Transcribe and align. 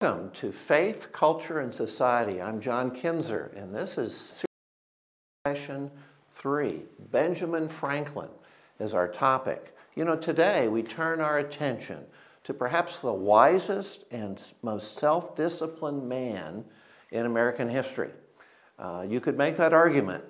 Welcome 0.00 0.30
to 0.30 0.50
Faith, 0.50 1.10
Culture, 1.12 1.60
and 1.60 1.74
Society. 1.74 2.40
I'm 2.40 2.58
John 2.58 2.90
Kinzer, 2.90 3.52
and 3.54 3.74
this 3.74 3.98
is 3.98 4.42
session 5.46 5.90
three. 6.26 6.84
Benjamin 7.10 7.68
Franklin 7.68 8.30
is 8.78 8.94
our 8.94 9.06
topic. 9.06 9.76
You 9.94 10.06
know, 10.06 10.16
today 10.16 10.68
we 10.68 10.82
turn 10.82 11.20
our 11.20 11.36
attention 11.36 12.06
to 12.44 12.54
perhaps 12.54 13.00
the 13.00 13.12
wisest 13.12 14.06
and 14.10 14.42
most 14.62 14.96
self 14.96 15.36
disciplined 15.36 16.08
man 16.08 16.64
in 17.10 17.26
American 17.26 17.68
history. 17.68 18.12
Uh, 18.78 19.04
you 19.06 19.20
could 19.20 19.36
make 19.36 19.58
that 19.58 19.74
argument. 19.74 20.24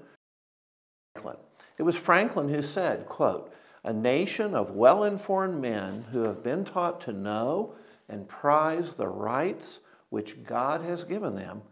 It 1.79 1.84
was 1.84 1.96
Franklin 1.96 2.48
who 2.48 2.62
said, 2.62 3.07
quote, 3.07 3.55
a 3.84 3.93
nation 3.93 4.52
of 4.52 4.73
well 4.73 5.05
informed 5.05 5.61
men 5.62 6.07
who 6.11 6.23
have 6.23 6.43
been 6.43 6.65
taught 6.65 7.01
to 7.02 7.12
know 7.12 7.77
and 8.10 8.28
prize 8.28 8.95
the 8.95 9.09
rights 9.09 9.80
which 10.09 10.42
God 10.45 10.82
has 10.82 11.05
given 11.05 11.34
them 11.37 11.62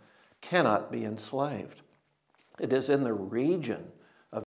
cannot 0.40 0.92
be 0.92 1.04
enslaved. 1.04 1.82
It 2.60 2.72
is 2.72 2.88
in 2.88 3.04
the 3.04 3.12
region 3.12 3.88
of 4.32 4.44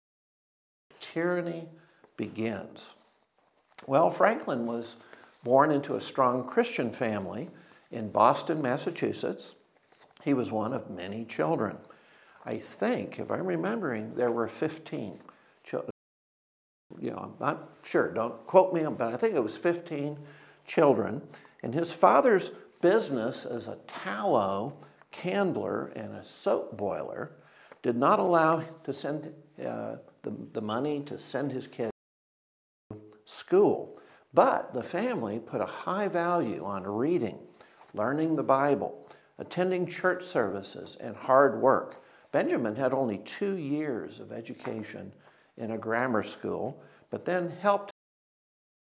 tyranny 0.99 1.69
begins. 2.17 2.93
Well, 3.87 4.09
Franklin 4.09 4.65
was 4.65 4.95
born 5.43 5.71
into 5.71 5.95
a 5.95 6.01
strong 6.01 6.47
Christian 6.47 6.91
family 6.91 7.49
in 7.91 8.09
Boston, 8.09 8.61
Massachusetts. 8.61 9.55
He 10.23 10.33
was 10.33 10.51
one 10.51 10.73
of 10.73 10.89
many 10.89 11.23
children. 11.23 11.77
I 12.45 12.57
think, 12.57 13.19
if 13.19 13.31
I'm 13.31 13.45
remembering, 13.45 14.15
there 14.15 14.31
were 14.31 14.47
15 14.47 15.19
children. 15.63 15.91
You 16.99 17.11
know, 17.11 17.17
I'm 17.17 17.33
not 17.39 17.69
sure, 17.83 18.11
don't 18.11 18.45
quote 18.47 18.73
me, 18.73 18.83
but 18.83 19.13
I 19.13 19.17
think 19.17 19.35
it 19.35 19.43
was 19.43 19.57
15 19.57 20.17
children. 20.65 21.21
And 21.63 21.73
his 21.73 21.93
father's 21.93 22.51
business 22.81 23.45
as 23.45 23.67
a 23.67 23.77
tallow 23.87 24.77
candler 25.11 25.87
and 25.95 26.13
a 26.13 26.25
soap 26.25 26.77
boiler 26.77 27.31
did 27.81 27.95
not 27.95 28.19
allow 28.19 28.63
to 28.83 28.91
send 28.91 29.33
uh, 29.63 29.97
the, 30.23 30.33
the 30.53 30.61
money 30.61 31.01
to 31.01 31.17
send 31.17 31.51
his 31.51 31.67
kids 31.67 31.91
to 32.91 32.97
school. 33.25 33.99
But 34.33 34.73
the 34.73 34.83
family 34.83 35.39
put 35.39 35.61
a 35.61 35.65
high 35.65 36.09
value 36.09 36.65
on 36.65 36.83
reading, 36.83 37.39
learning 37.93 38.35
the 38.35 38.43
Bible, 38.43 39.07
attending 39.37 39.87
church 39.87 40.23
services, 40.23 40.97
and 40.99 41.15
hard 41.15 41.61
work. 41.61 42.03
Benjamin 42.31 42.75
had 42.75 42.91
only 42.91 43.19
two 43.19 43.55
years 43.55 44.19
of 44.19 44.33
education 44.33 45.13
in 45.55 45.71
a 45.71 45.77
grammar 45.77 46.23
school, 46.23 46.83
but 47.09 47.23
then 47.23 47.49
helped 47.61 47.93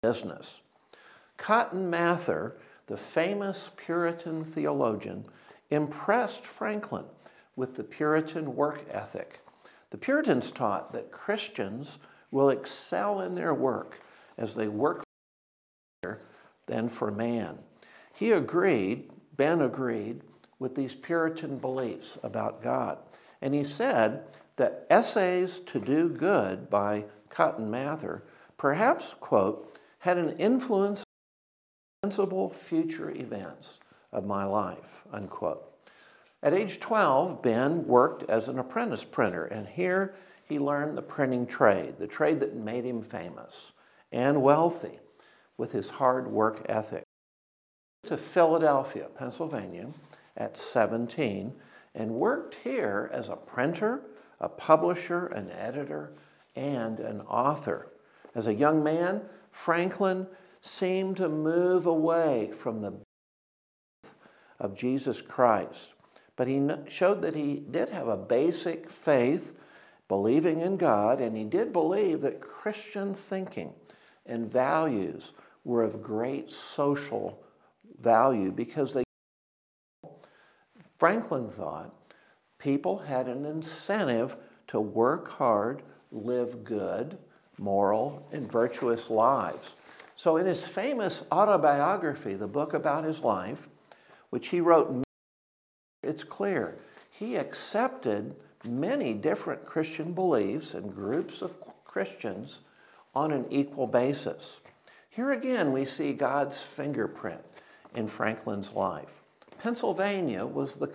business. 0.03 0.61
Cotton 1.39 1.89
Mather 1.89 2.59
the 2.89 2.97
famous 2.97 3.71
Puritan 3.77 4.45
theologian, 4.45 5.27
impressed 5.71 6.45
Franklin 6.45 7.05
with 7.55 7.75
the 7.75 7.85
Puritan 7.85 8.57
work 8.57 8.85
ethic. 8.91 9.41
The 9.91 9.99
Puritans 9.99 10.51
taught 10.51 10.93
that 10.93 11.13
Christians 11.13 11.99
will 12.31 12.49
excel 12.51 13.21
in 13.21 13.35
their 13.35 13.55
work 13.55 14.01
as 14.37 14.55
they 14.55 14.69
work 14.69 15.05
than 16.67 16.89
for 16.89 17.11
man. 17.11 17.59
He 18.15 18.33
agreed, 18.33 19.11
Ben 19.37 19.61
agreed, 19.61 20.23
with 20.59 20.75
these 20.75 20.95
Puritan 20.95 21.59
beliefs 21.59 22.19
about 22.23 22.63
God. 22.63 22.99
And 23.41 23.55
he 23.55 23.65
said 23.65 24.25
that 24.57 24.87
Essays 24.91 25.61
to 25.61 25.79
Do 25.79 26.09
Good 26.09 26.69
by 26.69 27.05
Cotton 27.29 27.71
Mather 27.71 28.25
perhaps, 28.57 29.15
quote, 29.21 29.79
had 30.01 30.19
an 30.19 30.37
influence 30.39 31.05
sensible 32.05 32.49
future 32.49 33.11
events 33.11 33.81
of 34.13 34.25
my 34.25 34.45
life, 34.45 35.03
unquote. 35.13 35.65
At 36.41 36.55
age 36.55 36.79
12, 36.79 37.43
Ben 37.43 37.89
worked 37.89 38.23
as 38.31 38.49
an 38.49 38.61
apprentice 38.61 39.05
printer, 39.05 39.45
and 39.45 39.67
here 39.67 40.15
he 40.45 40.61
learned 40.61 40.97
the 40.97 41.03
printing 41.03 41.45
trade, 41.45 41.99
the 41.99 42.07
trade 42.07 42.39
that 42.39 42.55
made 42.55 42.85
him 42.85 43.03
famous 43.03 43.73
and 44.13 44.43
wealthy 44.43 45.01
with 45.57 45.73
his 45.73 45.91
hard 45.91 46.29
work 46.29 46.65
ethic. 46.69 47.03
To 48.05 48.17
Philadelphia, 48.17 49.09
Pennsylvania, 49.19 49.89
at 50.37 50.57
17, 50.57 51.53
and 51.97 52.11
worked 52.13 52.55
here 52.63 53.11
as 53.13 53.29
a 53.29 53.35
printer, 53.35 54.03
a 54.41 54.49
publisher, 54.49 55.27
an 55.27 55.51
editor, 55.51 56.13
and 56.55 57.01
an 57.01 57.23
author. 57.23 57.91
As 58.37 58.47
a 58.47 58.55
young 58.55 58.85
man, 58.85 59.23
Franklin 59.51 60.29
seemed 60.69 61.17
to 61.17 61.29
move 61.29 61.87
away 61.87 62.51
from 62.53 62.83
the 62.83 62.91
birth 62.91 64.15
of 64.59 64.77
Jesus 64.77 65.21
Christ. 65.23 65.95
But 66.37 66.47
he 66.49 66.69
showed 66.89 67.23
that 67.23 67.35
he 67.35 67.57
did 67.57 67.89
have 67.89 68.09
a 68.09 68.17
basic 68.17 68.91
faith, 68.91 69.59
believing 70.07 70.61
in 70.61 70.77
God, 70.77 71.21
and 71.21 71.37
he 71.37 71.45
did 71.45 71.73
believe 71.73 72.21
that 72.21 72.41
Christian 72.41 73.13
thinking 73.15 73.75
and 74.25 74.51
values 74.51 75.33
were 75.65 75.83
of 75.83 76.03
great 76.03 76.51
social 76.53 77.43
value 77.99 78.53
because 78.53 78.95
they 78.95 79.05
Franklin 80.99 81.49
thought 81.49 81.95
people 82.59 82.99
had 82.99 83.29
an 83.29 83.45
incentive 83.45 84.37
to 84.67 84.81
work 84.81 85.29
hard, 85.29 85.83
live 86.11 86.65
good, 86.65 87.19
moral, 87.57 88.27
and 88.33 88.51
virtuous 88.51 89.09
lives. 89.11 89.75
So, 90.19 90.37
in 90.37 90.47
his 90.47 90.67
famous 90.67 91.23
autobiography, 91.31 92.35
the 92.35 92.49
book 92.49 92.75
about 92.75 93.05
his 93.05 93.21
life, 93.21 93.69
which 94.31 94.49
he 94.49 94.61
wrote, 94.61 95.05
it's 96.03 96.25
clear 96.25 96.77
he 97.09 97.37
accepted 97.37 98.35
many 98.69 99.15
different 99.15 99.65
Christian 99.65 100.15
beliefs 100.15 100.75
and 100.75 100.93
groups 100.93 101.41
of 101.41 101.55
Christians 101.85 102.63
on 103.15 103.31
an 103.31 103.47
equal 103.49 103.87
basis. 103.87 104.59
Here 105.09 105.31
again, 105.31 105.71
we 105.73 105.85
see 105.85 106.13
God's 106.15 106.61
fingerprint 106.61 107.43
in 107.95 108.09
Franklin's 108.09 108.73
life. 108.73 109.23
Pennsylvania 109.63 110.45
was 110.45 110.79
the 110.79 110.89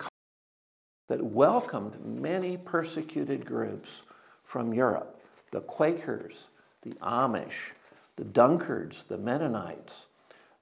that 1.08 1.24
welcomed 1.24 2.06
many 2.06 2.58
persecuted 2.58 3.46
groups 3.46 4.04
from 4.44 4.74
Europe 4.74 5.22
the 5.52 5.62
Quakers, 5.62 6.50
the 6.82 6.96
Amish, 6.96 7.72
the 8.16 8.24
Dunkards, 8.24 9.08
the 9.08 9.18
Mennonites, 9.18 10.08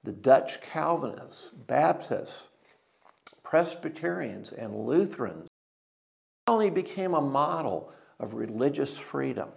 the 0.02 0.12
Dutch 0.12 0.60
Calvinists, 0.60 1.50
Baptists, 1.50 2.48
Presbyterians, 3.42 4.50
and 4.50 4.74
Lutherans. 4.86 5.48
Colony 6.46 6.70
became 6.70 7.14
a 7.14 7.20
model 7.20 7.92
of 8.18 8.34
religious 8.34 8.98
freedom. 8.98 9.50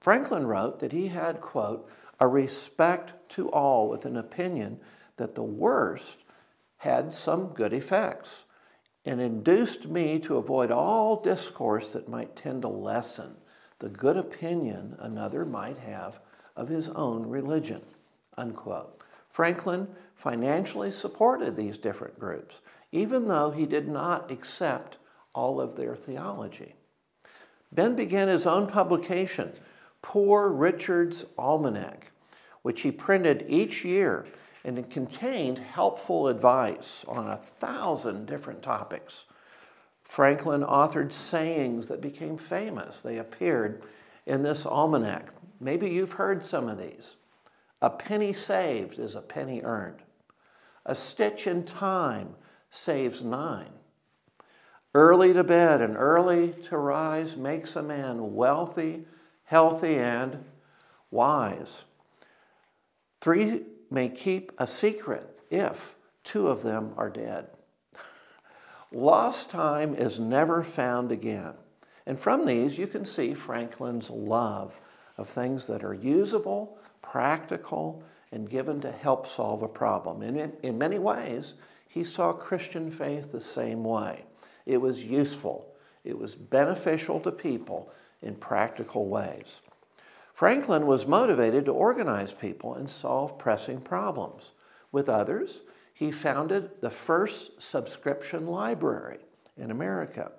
Franklin 0.00 0.46
wrote 0.46 0.80
that 0.80 0.92
he 0.92 1.08
had, 1.08 1.40
quote, 1.40 1.88
a 2.18 2.26
respect 2.26 3.14
to 3.30 3.50
all 3.50 3.88
with 3.88 4.04
an 4.04 4.16
opinion 4.16 4.80
that 5.16 5.34
the 5.34 5.42
worst 5.42 6.24
had 6.78 7.12
some 7.12 7.48
good 7.48 7.72
effects 7.72 8.44
and 9.04 9.20
induced 9.20 9.86
me 9.86 10.18
to 10.18 10.36
avoid 10.36 10.70
all 10.70 11.20
discourse 11.20 11.90
that 11.90 12.08
might 12.08 12.34
tend 12.34 12.62
to 12.62 12.68
lessen 12.68 13.36
the 13.82 13.88
good 13.88 14.16
opinion 14.16 14.94
another 15.00 15.44
might 15.44 15.78
have 15.78 16.20
of 16.56 16.68
his 16.68 16.88
own 16.90 17.28
religion. 17.28 17.82
Unquote. 18.36 19.00
Franklin 19.28 19.88
financially 20.14 20.90
supported 20.90 21.56
these 21.56 21.78
different 21.78 22.18
groups, 22.18 22.60
even 22.90 23.28
though 23.28 23.50
he 23.50 23.66
did 23.66 23.88
not 23.88 24.30
accept 24.30 24.98
all 25.34 25.60
of 25.60 25.76
their 25.76 25.96
theology. 25.96 26.74
Ben 27.72 27.96
began 27.96 28.28
his 28.28 28.46
own 28.46 28.66
publication, 28.66 29.52
Poor 30.02 30.50
Richard's 30.50 31.24
Almanac, 31.38 32.12
which 32.62 32.82
he 32.82 32.92
printed 32.92 33.46
each 33.48 33.84
year, 33.84 34.26
and 34.64 34.78
it 34.78 34.90
contained 34.90 35.58
helpful 35.58 36.28
advice 36.28 37.04
on 37.08 37.28
a 37.28 37.36
thousand 37.36 38.26
different 38.26 38.62
topics. 38.62 39.24
Franklin 40.04 40.62
authored 40.62 41.12
sayings 41.12 41.86
that 41.86 42.00
became 42.00 42.36
famous. 42.36 43.00
They 43.00 43.16
appeared 43.16 43.82
in 44.26 44.42
this 44.42 44.66
almanac. 44.66 45.32
Maybe 45.62 45.90
you've 45.90 46.14
heard 46.14 46.44
some 46.44 46.68
of 46.68 46.76
these. 46.76 47.14
A 47.80 47.88
penny 47.88 48.32
saved 48.32 48.98
is 48.98 49.14
a 49.14 49.22
penny 49.22 49.62
earned. 49.62 50.02
A 50.84 50.96
stitch 50.96 51.46
in 51.46 51.64
time 51.64 52.34
saves 52.68 53.22
nine. 53.22 53.70
Early 54.92 55.32
to 55.32 55.44
bed 55.44 55.80
and 55.80 55.96
early 55.96 56.52
to 56.64 56.76
rise 56.76 57.36
makes 57.36 57.76
a 57.76 57.82
man 57.82 58.34
wealthy, 58.34 59.04
healthy, 59.44 59.96
and 59.96 60.44
wise. 61.12 61.84
Three 63.20 63.62
may 63.88 64.08
keep 64.08 64.50
a 64.58 64.66
secret 64.66 65.38
if 65.48 65.94
two 66.24 66.48
of 66.48 66.64
them 66.64 66.92
are 66.96 67.08
dead. 67.08 67.46
Lost 68.92 69.48
time 69.48 69.94
is 69.94 70.18
never 70.18 70.64
found 70.64 71.12
again. 71.12 71.54
And 72.04 72.18
from 72.18 72.46
these, 72.46 72.78
you 72.78 72.88
can 72.88 73.04
see 73.04 73.32
Franklin's 73.32 74.10
love 74.10 74.76
of 75.16 75.28
things 75.28 75.66
that 75.66 75.84
are 75.84 75.94
usable, 75.94 76.78
practical, 77.02 78.02
and 78.30 78.48
given 78.48 78.80
to 78.80 78.90
help 78.90 79.26
solve 79.26 79.62
a 79.62 79.68
problem. 79.68 80.22
And 80.22 80.38
in, 80.38 80.52
in 80.62 80.78
many 80.78 80.98
ways, 80.98 81.54
he 81.86 82.04
saw 82.04 82.32
Christian 82.32 82.90
faith 82.90 83.30
the 83.30 83.40
same 83.40 83.84
way. 83.84 84.24
It 84.64 84.78
was 84.78 85.04
useful, 85.04 85.74
it 86.04 86.18
was 86.18 86.34
beneficial 86.34 87.20
to 87.20 87.32
people 87.32 87.92
in 88.22 88.36
practical 88.36 89.06
ways. 89.08 89.60
Franklin 90.32 90.86
was 90.86 91.06
motivated 91.06 91.66
to 91.66 91.72
organize 91.72 92.32
people 92.32 92.74
and 92.74 92.88
solve 92.88 93.38
pressing 93.38 93.80
problems. 93.80 94.52
With 94.90 95.08
others, 95.08 95.60
he 95.92 96.10
founded 96.10 96.80
the 96.80 96.90
first 96.90 97.60
subscription 97.60 98.46
library 98.46 99.18
in 99.56 99.70
America. 99.70 100.32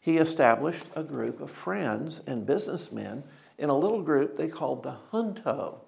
He 0.00 0.18
established 0.18 0.86
a 0.94 1.02
group 1.02 1.40
of 1.40 1.50
friends 1.50 2.20
and 2.26 2.46
businessmen 2.46 3.24
in 3.58 3.70
a 3.70 3.78
little 3.78 4.02
group 4.02 4.36
they 4.36 4.48
called 4.48 4.82
the 4.82 4.96
Junto. 5.10 5.80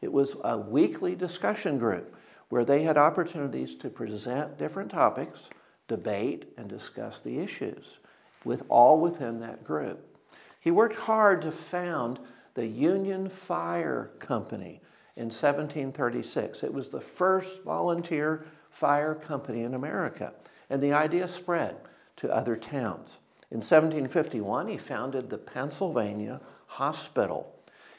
It 0.00 0.12
was 0.12 0.36
a 0.44 0.58
weekly 0.58 1.14
discussion 1.14 1.78
group 1.78 2.14
where 2.48 2.64
they 2.64 2.82
had 2.82 2.96
opportunities 2.96 3.74
to 3.76 3.90
present 3.90 4.58
different 4.58 4.90
topics, 4.90 5.50
debate, 5.88 6.52
and 6.56 6.68
discuss 6.68 7.20
the 7.20 7.38
issues, 7.38 7.98
with 8.44 8.62
all 8.68 9.00
within 9.00 9.40
that 9.40 9.64
group. 9.64 10.16
He 10.60 10.70
worked 10.70 11.00
hard 11.00 11.42
to 11.42 11.50
found 11.50 12.20
the 12.54 12.66
Union 12.66 13.28
Fire 13.28 14.10
Company 14.18 14.80
in 15.16 15.26
1736. 15.26 16.62
It 16.62 16.72
was 16.72 16.88
the 16.88 17.00
first 17.00 17.64
volunteer 17.64 18.46
fire 18.70 19.14
company 19.14 19.62
in 19.62 19.74
America, 19.74 20.34
and 20.68 20.82
the 20.82 20.92
idea 20.92 21.28
spread 21.28 21.76
to 22.16 22.32
other 22.32 22.56
towns. 22.56 23.20
In 23.50 23.58
1751, 23.58 24.68
he 24.68 24.76
founded 24.76 25.30
the 25.30 25.38
Pennsylvania 25.38 26.40
Hospital. 26.66 27.54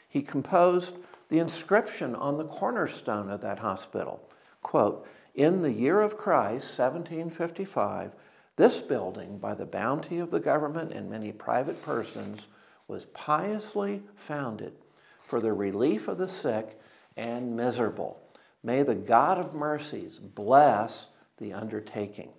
He 0.08 0.22
composed 0.22 0.96
the 1.28 1.38
inscription 1.38 2.14
on 2.14 2.38
the 2.38 2.44
cornerstone 2.44 3.30
of 3.30 3.40
that 3.42 3.58
hospital 3.58 4.28
quote, 4.62 5.06
In 5.34 5.62
the 5.62 5.72
year 5.72 6.00
of 6.00 6.16
Christ, 6.16 6.78
1755, 6.78 8.12
this 8.56 8.82
building, 8.82 9.38
by 9.38 9.54
the 9.54 9.66
bounty 9.66 10.18
of 10.18 10.30
the 10.30 10.40
government 10.40 10.92
and 10.92 11.08
many 11.08 11.32
private 11.32 11.82
persons, 11.82 12.48
was 12.88 13.06
piously 13.06 14.02
founded 14.16 14.72
for 15.20 15.40
the 15.40 15.52
relief 15.52 16.08
of 16.08 16.18
the 16.18 16.28
sick 16.28 16.78
and 17.16 17.56
miserable. 17.56 18.20
May 18.62 18.82
the 18.82 18.94
God 18.94 19.38
of 19.38 19.54
mercies 19.54 20.18
bless 20.18 21.08
the 21.36 21.52
undertaking. 21.52 22.30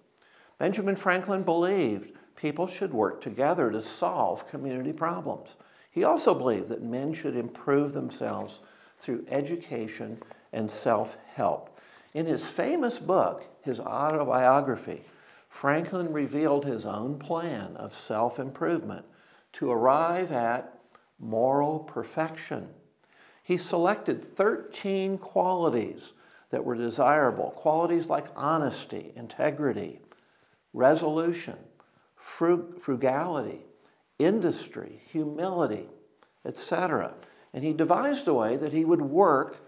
Benjamin 0.57 0.95
Franklin 0.95 1.43
believed 1.43 2.11
people 2.35 2.67
should 2.67 2.93
work 2.93 3.21
together 3.21 3.71
to 3.71 3.81
solve 3.81 4.47
community 4.49 4.91
problems. 4.91 5.55
He 5.89 6.03
also 6.03 6.33
believed 6.33 6.69
that 6.69 6.83
men 6.83 7.13
should 7.13 7.35
improve 7.35 7.93
themselves 7.93 8.59
through 8.99 9.25
education 9.29 10.21
and 10.53 10.69
self 10.69 11.17
help. 11.33 11.79
In 12.13 12.25
his 12.25 12.45
famous 12.45 12.99
book, 12.99 13.47
his 13.61 13.79
autobiography, 13.79 15.03
Franklin 15.47 16.13
revealed 16.13 16.65
his 16.65 16.85
own 16.85 17.17
plan 17.17 17.75
of 17.75 17.93
self 17.93 18.39
improvement 18.39 19.05
to 19.53 19.71
arrive 19.71 20.31
at 20.31 20.79
moral 21.19 21.79
perfection. 21.79 22.69
He 23.43 23.57
selected 23.57 24.23
13 24.23 25.17
qualities 25.17 26.13
that 26.51 26.63
were 26.63 26.75
desirable 26.75 27.51
qualities 27.51 28.09
like 28.09 28.27
honesty, 28.35 29.11
integrity, 29.15 29.99
resolution, 30.73 31.57
frugality, 32.15 33.65
industry, 34.19 35.01
humility, 35.11 35.87
etc. 36.45 37.13
And 37.53 37.63
he 37.63 37.73
devised 37.73 38.27
a 38.27 38.33
way 38.33 38.57
that 38.57 38.73
he 38.73 38.85
would 38.85 39.01
work 39.01 39.65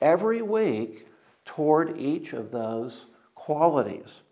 every 0.00 0.42
week 0.42 1.08
toward 1.44 1.98
each 1.98 2.32
of 2.32 2.52
those 2.52 3.06
qualities. 3.34 4.22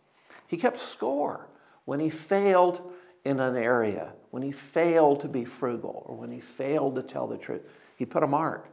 He 0.46 0.56
kept 0.56 0.78
score 0.78 1.48
when 1.84 2.00
he 2.00 2.10
failed 2.10 2.92
in 3.24 3.40
an 3.40 3.56
area, 3.56 4.12
when 4.30 4.42
he 4.42 4.52
failed 4.52 5.20
to 5.20 5.28
be 5.28 5.44
frugal, 5.44 6.04
or 6.06 6.16
when 6.16 6.30
he 6.30 6.40
failed 6.40 6.96
to 6.96 7.02
tell 7.02 7.26
the 7.26 7.38
truth. 7.38 7.62
He 7.96 8.04
put 8.04 8.22
a 8.22 8.26
mark. 8.26 8.68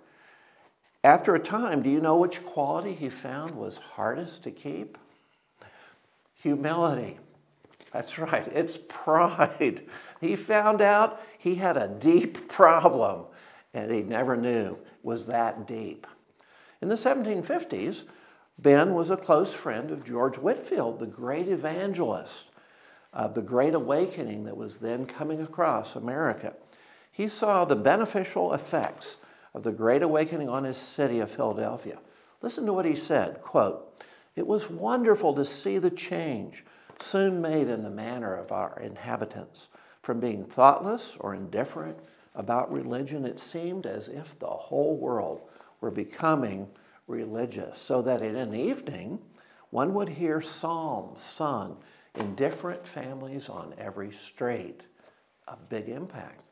After 1.03 1.33
a 1.33 1.39
time, 1.39 1.81
do 1.81 1.89
you 1.89 1.99
know 1.99 2.17
which 2.17 2.43
quality 2.45 2.93
he 2.93 3.09
found 3.09 3.51
was 3.51 3.77
hardest 3.77 4.43
to 4.43 4.51
keep? 4.51 4.97
Humility. 6.35 7.19
That's 7.91 8.17
right, 8.17 8.47
it's 8.47 8.77
pride. 8.77 9.83
He 10.19 10.35
found 10.35 10.81
out 10.81 11.21
he 11.37 11.55
had 11.55 11.77
a 11.77 11.87
deep 11.87 12.47
problem, 12.47 13.25
and 13.73 13.91
he 13.91 14.01
never 14.01 14.37
knew 14.37 14.79
was 15.03 15.25
that 15.25 15.67
deep. 15.67 16.07
In 16.81 16.87
the 16.87 16.95
1750s, 16.95 18.05
Ben 18.57 18.93
was 18.93 19.09
a 19.09 19.17
close 19.17 19.53
friend 19.53 19.91
of 19.91 20.05
George 20.05 20.37
Whitefield, 20.37 20.99
the 20.99 21.07
great 21.07 21.47
evangelist 21.47 22.47
of 23.13 23.33
the 23.33 23.41
Great 23.41 23.73
Awakening 23.73 24.45
that 24.45 24.55
was 24.55 24.79
then 24.79 25.05
coming 25.05 25.41
across 25.41 25.95
America. 25.95 26.55
He 27.11 27.27
saw 27.27 27.65
the 27.65 27.75
beneficial 27.75 28.53
effects 28.53 29.17
of 29.53 29.63
the 29.63 29.73
Great 29.73 30.01
Awakening 30.01 30.47
on 30.47 30.63
his 30.63 30.77
city 30.77 31.19
of 31.19 31.29
Philadelphia. 31.29 31.99
Listen 32.41 32.65
to 32.65 32.73
what 32.73 32.85
he 32.85 32.95
said, 32.95 33.41
quote, 33.41 34.01
"It 34.35 34.47
was 34.47 34.69
wonderful 34.69 35.33
to 35.33 35.43
see 35.43 35.77
the 35.77 35.91
change 35.91 36.63
soon 37.01 37.41
made 37.41 37.67
in 37.67 37.83
the 37.83 37.89
manner 37.89 38.35
of 38.35 38.51
our 38.51 38.79
inhabitants. 38.79 39.69
From 40.01 40.19
being 40.19 40.43
thoughtless 40.43 41.15
or 41.19 41.35
indifferent 41.35 41.97
about 42.33 42.71
religion, 42.71 43.25
it 43.25 43.39
seemed 43.39 43.85
as 43.85 44.07
if 44.07 44.37
the 44.37 44.47
whole 44.47 44.97
world 44.97 45.41
were 45.79 45.91
becoming 45.91 46.69
religious, 47.07 47.79
so 47.79 48.01
that 48.01 48.21
in 48.21 48.35
an 48.35 48.53
evening 48.53 49.21
one 49.69 49.93
would 49.93 50.09
hear 50.09 50.41
psalms 50.41 51.21
sung 51.21 51.77
in 52.15 52.35
different 52.35 52.87
families 52.87 53.49
on 53.49 53.73
every 53.77 54.11
street. 54.11 54.85
A 55.47 55.55
big 55.55 55.89
impact. 55.89 56.43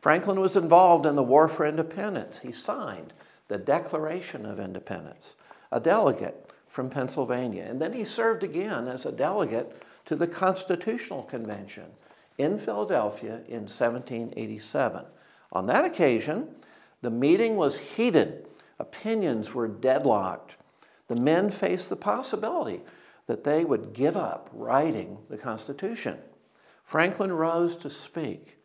Franklin 0.00 0.40
was 0.40 0.56
involved 0.56 1.06
in 1.06 1.16
the 1.16 1.22
War 1.22 1.48
for 1.48 1.66
Independence. 1.66 2.38
He 2.38 2.52
signed 2.52 3.12
the 3.48 3.58
Declaration 3.58 4.46
of 4.46 4.58
Independence, 4.58 5.34
a 5.70 5.80
delegate 5.80 6.49
from 6.70 6.88
Pennsylvania. 6.88 7.66
And 7.68 7.82
then 7.82 7.92
he 7.92 8.04
served 8.04 8.42
again 8.42 8.88
as 8.88 9.04
a 9.04 9.12
delegate 9.12 9.82
to 10.06 10.16
the 10.16 10.26
Constitutional 10.26 11.24
Convention 11.24 11.86
in 12.38 12.56
Philadelphia 12.56 13.42
in 13.48 13.66
1787. 13.66 15.04
On 15.52 15.66
that 15.66 15.84
occasion, 15.84 16.48
the 17.02 17.10
meeting 17.10 17.56
was 17.56 17.96
heated 17.96 18.46
opinions 18.78 19.52
were 19.52 19.68
deadlocked. 19.68 20.56
The 21.08 21.20
men 21.20 21.50
faced 21.50 21.90
the 21.90 21.96
possibility 21.96 22.80
that 23.26 23.44
they 23.44 23.64
would 23.64 23.92
give 23.92 24.16
up 24.16 24.48
writing 24.52 25.18
the 25.28 25.36
Constitution. 25.36 26.18
Franklin 26.82 27.32
rose 27.32 27.76
to 27.76 27.90
speak. 27.90 28.56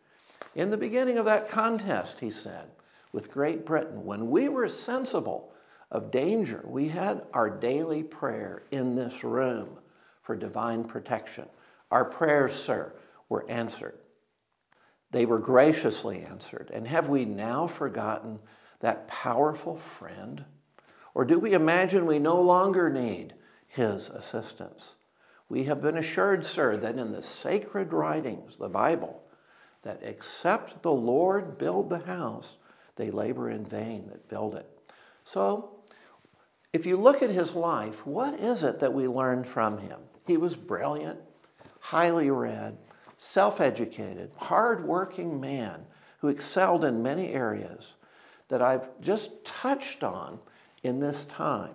In 0.54 0.70
the 0.70 0.76
beginning 0.76 1.18
of 1.18 1.26
that 1.26 1.50
contest, 1.50 2.20
he 2.20 2.30
said, 2.30 2.70
with 3.12 3.30
Great 3.30 3.66
Britain, 3.66 4.04
when 4.04 4.30
we 4.30 4.48
were 4.48 4.68
sensible 4.68 5.52
of 5.90 6.10
danger, 6.10 6.64
we 6.66 6.88
had 6.88 7.22
our 7.32 7.48
daily 7.48 8.02
prayer 8.02 8.64
in 8.70 8.94
this 8.96 9.22
room 9.22 9.78
for 10.22 10.36
divine 10.36 10.84
protection. 10.84 11.46
Our 11.90 12.04
prayers, 12.04 12.54
sir, 12.54 12.92
were 13.28 13.48
answered. 13.48 13.98
They 15.12 15.24
were 15.24 15.38
graciously 15.38 16.22
answered. 16.22 16.70
And 16.72 16.88
have 16.88 17.08
we 17.08 17.24
now 17.24 17.66
forgotten 17.66 18.40
that 18.80 19.08
powerful 19.08 19.76
friend? 19.76 20.44
Or 21.14 21.24
do 21.24 21.38
we 21.38 21.54
imagine 21.54 22.04
we 22.04 22.18
no 22.18 22.40
longer 22.40 22.90
need 22.90 23.34
his 23.66 24.08
assistance? 24.08 24.96
We 25.48 25.64
have 25.64 25.80
been 25.80 25.96
assured, 25.96 26.44
sir, 26.44 26.76
that 26.78 26.98
in 26.98 27.12
the 27.12 27.22
sacred 27.22 27.92
writings, 27.92 28.58
the 28.58 28.68
Bible, 28.68 29.22
that 29.82 30.00
except 30.02 30.82
the 30.82 30.92
Lord 30.92 31.56
build 31.56 31.88
the 31.88 32.00
house, 32.00 32.56
they 32.96 33.10
labor 33.10 33.48
in 33.48 33.64
vain 33.64 34.08
that 34.08 34.28
build 34.28 34.56
it. 34.56 34.66
So, 35.22 35.75
if 36.76 36.84
you 36.84 36.98
look 36.98 37.22
at 37.22 37.30
his 37.30 37.54
life, 37.54 38.06
what 38.06 38.34
is 38.34 38.62
it 38.62 38.80
that 38.80 38.92
we 38.92 39.08
learned 39.08 39.46
from 39.46 39.78
him? 39.78 39.98
He 40.26 40.36
was 40.36 40.56
brilliant, 40.56 41.18
highly 41.80 42.30
read, 42.30 42.76
self 43.16 43.62
educated, 43.62 44.30
hard 44.36 44.84
working 44.84 45.40
man 45.40 45.86
who 46.18 46.28
excelled 46.28 46.84
in 46.84 47.02
many 47.02 47.32
areas 47.32 47.94
that 48.48 48.60
I've 48.60 48.90
just 49.00 49.42
touched 49.42 50.04
on 50.04 50.38
in 50.82 51.00
this 51.00 51.24
time. 51.24 51.74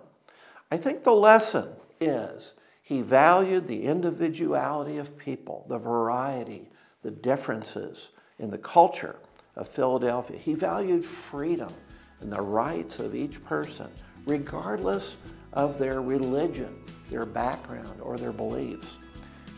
I 0.70 0.76
think 0.76 1.02
the 1.02 1.10
lesson 1.10 1.70
is 2.00 2.52
he 2.80 3.02
valued 3.02 3.66
the 3.66 3.86
individuality 3.86 4.98
of 4.98 5.18
people, 5.18 5.66
the 5.68 5.78
variety, 5.78 6.70
the 7.02 7.10
differences 7.10 8.10
in 8.38 8.50
the 8.50 8.58
culture 8.58 9.16
of 9.56 9.68
Philadelphia. 9.68 10.38
He 10.38 10.54
valued 10.54 11.04
freedom 11.04 11.72
and 12.20 12.30
the 12.30 12.40
rights 12.40 13.00
of 13.00 13.16
each 13.16 13.42
person, 13.42 13.90
regardless 14.26 15.16
of 15.52 15.78
their 15.78 16.00
religion, 16.00 16.74
their 17.10 17.26
background, 17.26 18.00
or 18.00 18.16
their 18.16 18.32
beliefs. 18.32 18.98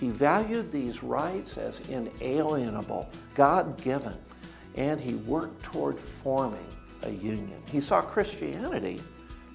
He 0.00 0.08
valued 0.08 0.72
these 0.72 1.02
rights 1.02 1.56
as 1.56 1.80
inalienable, 1.88 3.08
God 3.34 3.80
given, 3.80 4.16
and 4.74 5.00
he 5.00 5.14
worked 5.14 5.62
toward 5.62 5.98
forming 5.98 6.66
a 7.02 7.10
union. 7.10 7.62
He 7.70 7.80
saw 7.80 8.00
Christianity, 8.00 9.00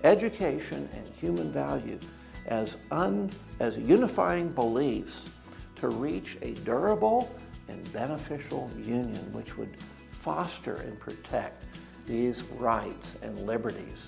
education, 0.03 0.87
and 0.93 1.07
human 1.15 1.51
value 1.51 1.99
as, 2.45 2.77
un, 2.91 3.29
as 3.59 3.77
unifying 3.77 4.49
beliefs 4.49 5.29
to 5.75 5.89
reach 5.89 6.37
a 6.41 6.51
durable 6.51 7.33
and 7.67 7.91
beneficial 7.93 8.69
union 8.77 9.31
which 9.33 9.57
would 9.57 9.75
foster 10.09 10.75
and 10.75 10.99
protect 10.99 11.65
these 12.05 12.43
rights 12.43 13.17
and 13.21 13.45
liberties. 13.45 14.07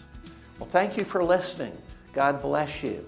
Well, 0.62 0.70
thank 0.70 0.96
you 0.96 1.04
for 1.04 1.24
listening. 1.24 1.76
God 2.14 2.40
bless 2.40 2.84
you. 2.84 3.04